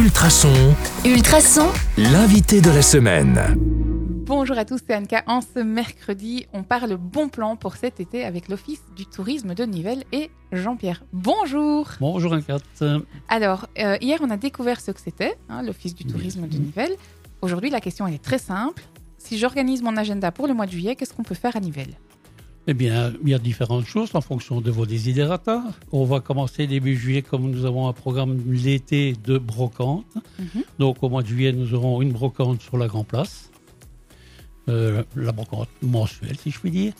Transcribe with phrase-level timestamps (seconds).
[0.00, 0.74] Ultrason,
[1.04, 1.68] Ultrason,
[1.98, 3.38] l'invité de la semaine.
[4.24, 5.22] Bonjour à tous, c'est Anka.
[5.26, 9.64] En ce mercredi, on parle bon plan pour cet été avec l'Office du tourisme de
[9.64, 11.04] Nivelles et Jean-Pierre.
[11.12, 12.82] Bonjour Bonjour Agathe.
[13.28, 16.96] Alors, euh, hier, on a découvert ce que c'était, hein, l'Office du tourisme de Nivelles.
[17.42, 18.82] Aujourd'hui, la question elle est très simple.
[19.18, 21.98] Si j'organise mon agenda pour le mois de juillet, qu'est-ce qu'on peut faire à Nivelles?
[22.66, 25.64] Eh bien, il y a différentes choses en fonction de vos desiderata.
[25.92, 30.04] On va commencer début juillet comme nous avons un programme l'été de brocante.
[30.38, 30.64] Mhm.
[30.78, 33.50] Donc au mois de juillet, nous aurons une brocante sur la Grand Place.
[34.68, 36.92] Euh, la brocante mensuelle, si je puis dire.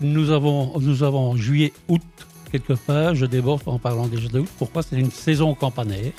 [0.00, 2.02] Nous avons, nous avons juillet, août,
[2.50, 3.14] quelque part.
[3.14, 4.48] Je déborde en parlant déjà de août.
[4.58, 4.82] Pourquoi?
[4.82, 6.12] C'est une saison campanaire.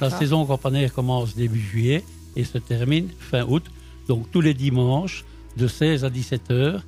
[0.00, 2.02] La saison campanaire commence début juillet
[2.34, 3.64] et se termine fin août.
[4.08, 5.24] Donc tous les dimanches,
[5.56, 6.82] de 16 à 17 heures,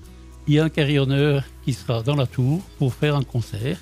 [0.48, 3.79] il y a un carillonneur qui sera dans la tour pour faire un concert.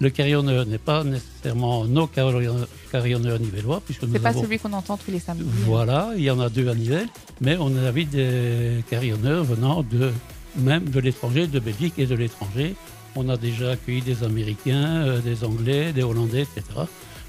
[0.00, 4.42] Le carillonneur n'est pas nécessairement nos carillonneurs nivellois, puisque C'est pas avons...
[4.42, 5.44] celui qu'on entend tous les samedis.
[5.64, 7.08] Voilà, il y en a deux à Nivelles,
[7.40, 10.12] mais on invite des carillonneurs venant de,
[10.56, 12.74] même de l'étranger, de Belgique et de l'étranger.
[13.16, 16.62] On a déjà accueilli des Américains, euh, des Anglais, des Hollandais, etc.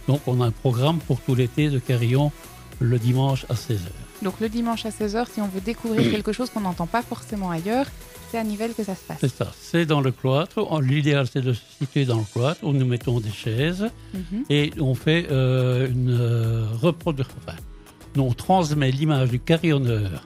[0.08, 2.32] Donc on a un programme pour tout l'été de carillon
[2.80, 3.90] le dimanche à 16h.
[4.24, 7.52] Donc le dimanche à 16h, si on veut découvrir quelque chose qu'on n'entend pas forcément
[7.52, 7.86] ailleurs,
[8.32, 9.18] c'est à Nivelles que ça se passe.
[9.22, 10.60] C'est ça, c'est dans le cloître.
[10.82, 14.44] L'idéal, c'est de se situer dans le cloître où nous mettons des chaises Mhm.
[14.50, 17.34] et on fait euh, une euh, reproduction.
[17.46, 17.58] Enfin,
[18.16, 20.26] nous, on transmet l'image du carillonneur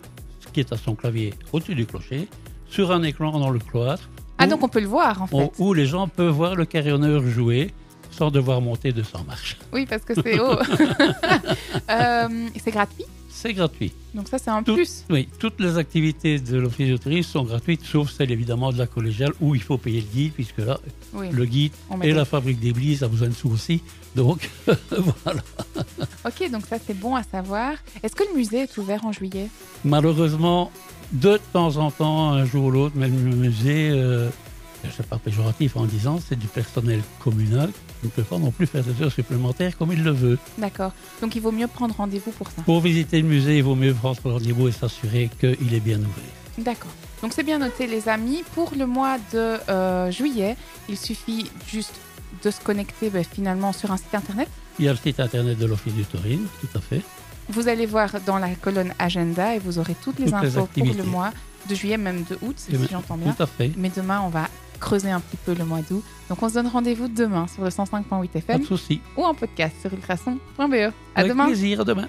[0.54, 2.28] qui est à son clavier au-dessus du clocher
[2.70, 5.36] sur un écran dans le cloître Ah, où- donc on peut le voir en fait.
[5.36, 7.72] où, où les gens peuvent voir le carillonneur jouer
[8.14, 9.58] sans devoir monter 200 marches.
[9.72, 10.58] Oui, parce que c'est haut.
[11.90, 13.06] Euh, c'est gratuit?
[13.30, 13.92] C'est gratuit.
[14.14, 15.04] Donc ça, c'est un Tout- plus.
[15.10, 18.88] Oui, toutes les activités de l'office de tourisme sont gratuites, sauf celle évidemment de la
[18.88, 20.80] collégiale où il faut payer le guide, puisque là,
[21.14, 21.28] Oui.
[21.32, 23.82] le guide et des- la fabrique d'église a besoin de sous aussi.
[24.16, 24.50] Donc,
[25.26, 25.42] voilà.
[26.26, 27.74] Ok, donc ça, c'est bon à savoir.
[28.04, 29.48] Est-ce que le musée est ouvert en juillet?
[29.84, 30.72] Malheureusement,
[31.12, 34.30] de temps en temps, un jour ou l'autre, même le musée, euh,
[34.84, 37.72] je ne sais pas péjoratif en disant, c'est du personnel communal
[38.02, 40.38] qui ne peut pas non plus faire des heures supplémentaires comme il le veut.
[40.58, 40.92] D'accord.
[41.22, 42.62] Donc il vaut mieux prendre rendez-vous pour ça.
[42.64, 46.34] Pour visiter le musée, il vaut mieux prendre rendez-vous et s'assurer qu'il est bien ouvert.
[46.58, 46.92] D'accord.
[47.22, 48.44] Donc c'est bien noté, les amis.
[48.54, 50.56] Pour le mois de euh, juillet,
[50.90, 51.96] il suffit juste
[52.44, 54.50] de se connecter ben, finalement sur un site internet.
[54.80, 57.02] Il y a le site internet de l'Office du tourisme, tout à fait.
[57.50, 60.68] Vous allez voir dans la colonne agenda et vous aurez toutes les Toutes les infos
[60.68, 61.32] pour le mois
[61.70, 63.34] de juillet, même de août, si j'entends bien.
[63.34, 63.72] Tout à fait.
[63.78, 64.48] Mais demain, on va
[64.84, 66.04] creuser un petit peu le mois d'août.
[66.30, 69.02] Donc on se donne rendez-vous demain sur le 105.8 Pas FM de souci.
[69.18, 70.60] ou en podcast sur ultrason.be.
[70.60, 71.46] À Avec demain.
[71.46, 72.02] plaisir, à demain.